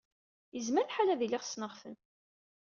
[0.55, 1.95] Yezmer lḥal ad iliɣ ssneɣ-ten.